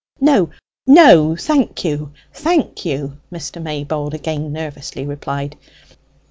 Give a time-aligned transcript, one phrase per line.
[0.19, 0.49] "No,
[0.87, 3.61] no; thank you, thank you," Mr.
[3.61, 5.55] Maybold again nervously replied.